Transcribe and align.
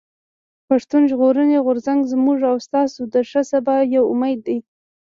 پښتون 0.67 1.01
ژغورني 1.11 1.57
غورځنګ 1.65 1.99
زموږ 2.13 2.39
او 2.51 2.55
ستاسو 2.65 3.01
د 3.13 3.15
ښه 3.29 3.41
سبا 3.51 3.75
يو 3.95 4.03
امېد 4.13 4.39
دی. 4.47 4.57